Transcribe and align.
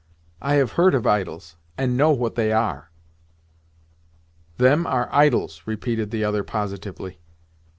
I 0.41 0.55
have 0.55 0.71
heard 0.71 0.95
of 0.95 1.05
idols, 1.05 1.57
and 1.77 1.95
know 1.95 2.09
what 2.09 2.33
they 2.33 2.51
are." 2.51 2.89
"Them 4.57 4.87
are 4.87 5.07
idols!" 5.11 5.61
repeated 5.67 6.09
the 6.09 6.23
other, 6.23 6.43
positively. 6.43 7.19